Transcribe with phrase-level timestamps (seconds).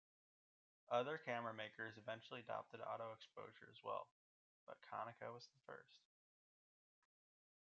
[0.89, 4.07] Other camera makers eventually adopted auto-exposure as well,
[4.65, 5.99] but Konica was the first.